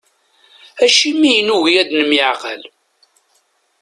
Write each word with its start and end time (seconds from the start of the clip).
Acimi 0.83 1.31
i 1.39 1.41
nugi 1.47 1.75
ad 1.81 1.89
nemyeεqal? 1.97 2.61